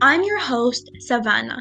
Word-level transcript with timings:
I'm 0.00 0.22
your 0.22 0.38
host, 0.38 0.88
Savannah. 1.00 1.60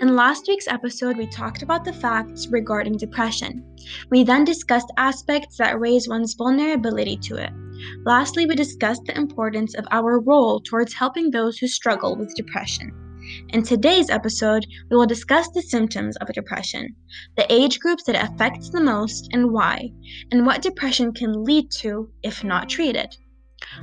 In 0.00 0.14
last 0.14 0.46
week's 0.46 0.68
episode, 0.68 1.16
we 1.16 1.26
talked 1.26 1.60
about 1.60 1.84
the 1.84 1.92
facts 1.92 2.46
regarding 2.46 2.96
depression. 2.96 3.64
We 4.12 4.22
then 4.22 4.44
discussed 4.44 4.92
aspects 4.96 5.56
that 5.56 5.80
raise 5.80 6.08
one's 6.08 6.34
vulnerability 6.34 7.16
to 7.16 7.36
it. 7.36 7.50
Lastly, 8.06 8.46
we 8.46 8.54
discussed 8.54 9.02
the 9.06 9.16
importance 9.16 9.74
of 9.74 9.88
our 9.90 10.20
role 10.20 10.60
towards 10.60 10.94
helping 10.94 11.32
those 11.32 11.58
who 11.58 11.66
struggle 11.66 12.14
with 12.16 12.36
depression. 12.36 12.92
In 13.48 13.64
today's 13.64 14.08
episode, 14.08 14.64
we 14.88 14.96
will 14.96 15.06
discuss 15.06 15.48
the 15.50 15.62
symptoms 15.62 16.16
of 16.18 16.28
depression, 16.28 16.94
the 17.36 17.52
age 17.52 17.80
groups 17.80 18.04
that 18.04 18.14
it 18.14 18.22
affects 18.22 18.70
the 18.70 18.80
most 18.80 19.30
and 19.32 19.50
why, 19.50 19.90
and 20.30 20.46
what 20.46 20.62
depression 20.62 21.12
can 21.12 21.42
lead 21.42 21.72
to 21.78 22.08
if 22.22 22.44
not 22.44 22.68
treated. 22.68 23.16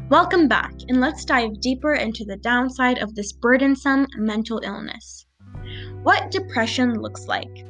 Welcome 0.10 0.48
back, 0.48 0.74
and 0.90 1.00
let's 1.00 1.26
dive 1.26 1.60
deeper 1.60 1.94
into 1.94 2.26
the 2.26 2.38
downside 2.38 3.00
of 3.00 3.16
this 3.16 3.32
burdensome 3.32 4.08
mental 4.18 4.60
illness. 4.64 5.26
What 6.04 6.32
depression 6.32 7.02
looks 7.02 7.28
like. 7.28 7.66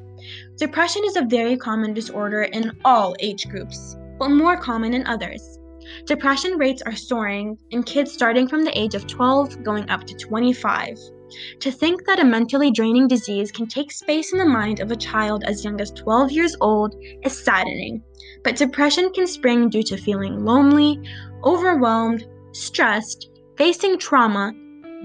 Depression 0.58 1.04
is 1.06 1.16
a 1.16 1.26
very 1.26 1.58
common 1.58 1.94
disorder 1.94 2.44
in 2.44 2.72
all 2.86 3.16
age 3.20 3.48
groups, 3.50 3.98
but 4.20 4.30
more 4.30 4.58
common 4.58 4.94
in 4.94 5.08
others. 5.08 5.60
Depression 6.06 6.58
rates 6.58 6.82
are 6.84 6.96
soaring 6.96 7.58
in 7.72 7.84
kids 7.84 8.12
starting 8.12 8.48
from 8.48 8.64
the 8.64 8.78
age 8.78 8.96
of 8.96 9.08
12 9.08 9.64
going 9.64 9.90
up 9.90 10.06
to 10.06 10.16
25. 10.16 10.98
To 11.60 11.72
think 11.72 12.06
that 12.06 12.20
a 12.20 12.26
mentally 12.26 12.72
draining 12.72 13.08
disease 13.08 13.52
can 13.52 13.68
take 13.68 13.92
space 13.92 14.32
in 14.34 14.40
the 14.40 14.46
mind 14.46 14.80
of 14.80 14.92
a 14.92 14.96
child 14.96 15.44
as 15.46 15.64
young 15.64 15.80
as 15.80 15.92
12 15.92 16.32
years 16.32 16.56
old 16.62 16.96
is 17.24 17.44
saddening, 17.44 18.04
but 18.44 18.56
depression 18.56 19.12
can 19.14 19.28
spring 19.28 19.70
due 19.70 19.84
to 19.84 19.98
feeling 19.98 20.44
lonely, 20.44 21.00
overwhelmed, 21.44 22.28
stressed, 22.52 23.30
facing 23.58 23.98
trauma, 23.98 24.54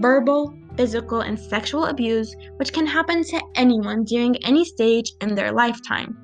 verbal, 0.00 0.52
physical, 0.76 1.20
and 1.20 1.38
sexual 1.38 1.86
abuse, 1.86 2.34
which 2.56 2.72
can 2.72 2.86
happen 2.86 3.22
to 3.24 3.40
anyone 3.54 4.04
during 4.04 4.36
any 4.44 4.64
stage 4.64 5.12
in 5.20 5.34
their 5.34 5.52
lifetime. 5.52 6.16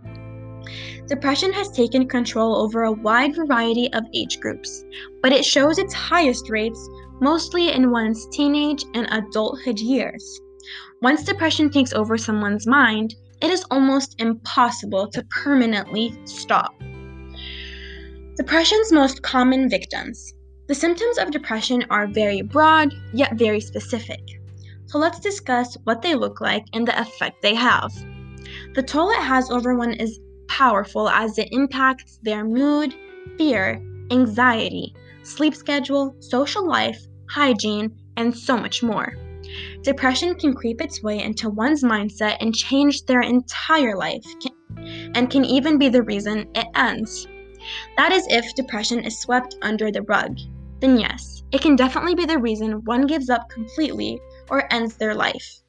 Depression 1.07 1.53
has 1.53 1.71
taken 1.71 2.09
control 2.09 2.57
over 2.57 2.85
a 2.85 2.93
wide 2.93 3.35
variety 3.35 3.93
of 3.93 4.05
age 4.15 4.41
groups, 4.41 4.85
but 5.23 5.33
it 5.33 5.45
shows 5.45 5.79
its 5.79 5.93
highest 5.93 6.49
rates 6.49 6.89
mostly 7.21 7.71
in 7.71 7.91
one's 7.91 8.27
teenage 8.29 8.85
and 8.95 9.07
adulthood 9.11 9.79
years. 9.79 10.41
Once 11.03 11.25
depression 11.25 11.71
takes 11.71 11.93
over 11.93 12.17
someone's 12.17 12.67
mind, 12.67 13.15
it 13.41 13.51
is 13.51 13.65
almost 13.71 14.15
impossible 14.21 15.09
to 15.09 15.25
permanently 15.25 16.15
stop. 16.25 16.73
Depression's 18.37 18.93
most 18.93 19.23
common 19.23 19.69
victims. 19.69 20.33
The 20.69 20.75
symptoms 20.75 21.19
of 21.19 21.33
depression 21.33 21.85
are 21.91 22.07
very 22.07 22.41
broad, 22.41 22.95
yet 23.13 23.35
very 23.35 23.61
specific. 23.61 24.21
So 24.87 24.99
let's 24.99 25.21
discuss 25.21 25.77
what 25.85 26.03
they 26.03 26.15
look 26.15 26.41
like 26.41 26.65
and 26.73 26.87
the 26.87 26.99
effect 27.01 27.43
they 27.43 27.55
have. 27.55 27.93
The 28.75 28.83
toll 28.83 29.11
it 29.11 29.23
has 29.23 29.51
over 29.51 29.75
one 29.77 29.95
is 29.95 30.21
powerful 30.49 31.09
as 31.09 31.39
it 31.39 31.49
impacts 31.53 32.19
their 32.23 32.45
mood, 32.45 32.95
fear, 33.37 33.83
anxiety, 34.11 34.95
sleep 35.23 35.55
schedule, 35.55 36.15
social 36.21 36.67
life, 36.67 36.99
hygiene, 37.29 37.91
and 38.17 38.37
so 38.37 38.57
much 38.57 38.83
more. 38.83 39.15
Depression 39.83 40.35
can 40.35 40.55
creep 40.55 40.81
its 40.81 41.03
way 41.03 41.21
into 41.21 41.51
one's 41.51 41.83
mindset 41.83 42.37
and 42.41 42.55
change 42.55 43.05
their 43.05 43.21
entire 43.21 43.97
life, 43.97 44.25
and 45.15 45.31
can 45.31 45.45
even 45.45 45.79
be 45.79 45.89
the 45.89 46.03
reason 46.03 46.49
it 46.55 46.67
ends. 46.75 47.27
That 47.97 48.13
is 48.13 48.27
if 48.29 48.55
depression 48.55 49.01
is 49.01 49.21
swept 49.21 49.57
under 49.63 49.91
the 49.91 50.03
rug. 50.03 50.39
Then, 50.81 50.99
yes, 50.99 51.43
it 51.53 51.61
can 51.61 51.77
definitely 51.77 52.15
be 52.15 52.25
the 52.25 52.39
reason 52.39 52.85
one 52.85 53.07
gives 53.07 53.31
up 53.31 53.49
completely 53.49 54.21
or 54.51 54.73
ends 54.73 54.97
their 54.97 55.15
life. 55.15 55.61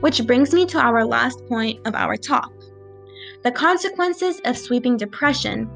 Which 0.00 0.26
brings 0.26 0.52
me 0.52 0.66
to 0.66 0.78
our 0.78 1.04
last 1.04 1.44
point 1.46 1.86
of 1.86 1.94
our 1.94 2.16
talk 2.16 2.52
the 3.42 3.50
consequences 3.50 4.40
of 4.44 4.56
sweeping 4.56 4.96
depression 4.96 5.68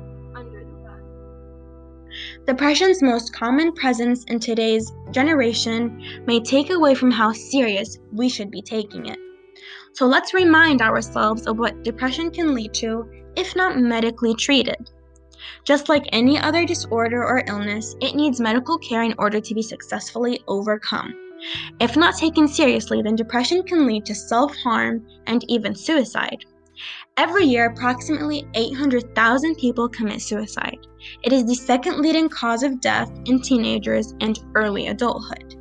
Depression's 2.46 3.02
most 3.02 3.34
common 3.34 3.72
presence 3.72 4.24
in 4.24 4.38
today's 4.38 4.92
generation 5.10 6.22
may 6.26 6.40
take 6.40 6.70
away 6.70 6.94
from 6.94 7.10
how 7.10 7.32
serious 7.32 7.98
we 8.12 8.28
should 8.28 8.50
be 8.50 8.62
taking 8.62 9.06
it. 9.06 9.18
So 9.92 10.06
let's 10.06 10.32
remind 10.32 10.80
ourselves 10.80 11.46
of 11.46 11.58
what 11.58 11.82
depression 11.82 12.30
can 12.30 12.54
lead 12.54 12.72
to 12.74 13.06
if 13.34 13.54
not 13.56 13.78
medically 13.78 14.34
treated. 14.34 14.90
Just 15.64 15.88
like 15.88 16.06
any 16.12 16.38
other 16.38 16.64
disorder 16.64 17.22
or 17.22 17.42
illness, 17.46 17.96
it 18.00 18.14
needs 18.14 18.40
medical 18.40 18.78
care 18.78 19.02
in 19.02 19.14
order 19.18 19.40
to 19.40 19.54
be 19.54 19.62
successfully 19.62 20.40
overcome. 20.48 21.14
If 21.80 21.96
not 21.96 22.16
taken 22.16 22.48
seriously, 22.48 23.02
then 23.02 23.16
depression 23.16 23.62
can 23.62 23.86
lead 23.86 24.06
to 24.06 24.14
self 24.14 24.54
harm 24.56 25.06
and 25.26 25.44
even 25.50 25.74
suicide. 25.74 26.44
Every 27.16 27.44
year, 27.44 27.66
approximately 27.66 28.46
800,000 28.54 29.56
people 29.56 29.88
commit 29.88 30.20
suicide. 30.20 30.78
It 31.22 31.32
is 31.32 31.46
the 31.46 31.54
second 31.54 32.00
leading 32.00 32.28
cause 32.28 32.62
of 32.62 32.80
death 32.80 33.10
in 33.24 33.40
teenagers 33.40 34.14
and 34.20 34.38
early 34.54 34.88
adulthood. 34.88 35.54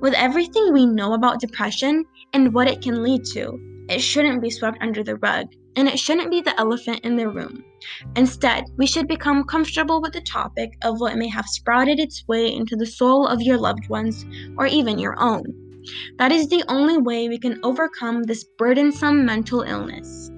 With 0.00 0.14
everything 0.14 0.72
we 0.72 0.86
know 0.86 1.14
about 1.14 1.40
depression 1.40 2.04
and 2.32 2.54
what 2.54 2.68
it 2.68 2.82
can 2.82 3.02
lead 3.02 3.24
to, 3.32 3.58
it 3.88 4.00
shouldn't 4.00 4.42
be 4.42 4.50
swept 4.50 4.78
under 4.80 5.04
the 5.04 5.16
rug, 5.16 5.46
and 5.76 5.86
it 5.88 5.98
shouldn't 5.98 6.30
be 6.30 6.40
the 6.40 6.58
elephant 6.58 7.00
in 7.04 7.16
the 7.16 7.28
room. 7.28 7.64
Instead, 8.16 8.64
we 8.76 8.86
should 8.86 9.06
become 9.06 9.44
comfortable 9.44 10.00
with 10.00 10.12
the 10.12 10.20
topic 10.20 10.72
of 10.82 11.00
what 11.00 11.16
may 11.16 11.28
have 11.28 11.46
sprouted 11.46 12.00
its 12.00 12.26
way 12.26 12.52
into 12.52 12.74
the 12.76 12.86
soul 12.86 13.26
of 13.26 13.42
your 13.42 13.58
loved 13.58 13.88
ones 13.88 14.24
or 14.58 14.66
even 14.66 14.98
your 14.98 15.14
own. 15.20 15.44
That 16.18 16.32
is 16.32 16.48
the 16.48 16.64
only 16.68 16.98
way 16.98 17.28
we 17.28 17.38
can 17.38 17.60
overcome 17.62 18.24
this 18.24 18.44
burdensome 18.58 19.24
mental 19.24 19.62
illness. 19.62 20.30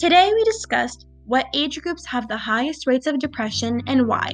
Today, 0.00 0.32
we 0.34 0.42
discussed 0.44 1.04
what 1.26 1.48
age 1.52 1.78
groups 1.82 2.06
have 2.06 2.26
the 2.26 2.38
highest 2.38 2.86
rates 2.86 3.06
of 3.06 3.18
depression 3.18 3.82
and 3.86 4.08
why. 4.08 4.30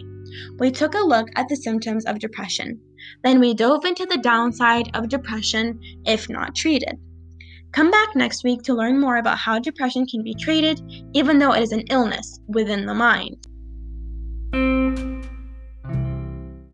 We 0.61 0.71
took 0.71 0.95
a 0.95 1.01
look 1.05 1.27
at 1.35 1.49
the 1.49 1.57
symptoms 1.57 2.05
of 2.05 2.21
depression. 2.21 2.81
Then 3.25 3.41
we 3.41 3.53
dove 3.53 3.85
into 3.85 4.07
the 4.07 4.19
downside 4.19 4.89
of 4.95 5.09
depression 5.09 5.81
if 6.05 6.29
not 6.29 6.55
treated. 6.55 7.01
Come 7.73 7.91
back 7.91 8.15
next 8.15 8.45
week 8.45 8.63
to 8.63 8.75
learn 8.75 9.01
more 9.01 9.17
about 9.17 9.39
how 9.39 9.59
depression 9.59 10.07
can 10.07 10.23
be 10.23 10.35
treated, 10.35 10.81
even 11.15 11.41
though 11.41 11.53
it 11.53 11.65
is 11.65 11.73
an 11.73 11.83
illness 11.91 12.39
within 12.47 12.87
the 12.87 12.95
mind. 12.95 13.45